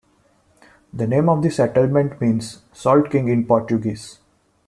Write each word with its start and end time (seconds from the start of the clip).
The 0.91 1.05
name 1.05 1.29
of 1.29 1.43
the 1.43 1.51
settlement 1.51 2.19
means 2.19 2.63
"Salt 2.73 3.11
King" 3.11 3.27
in 3.27 3.45
Portuguese. 3.45 4.17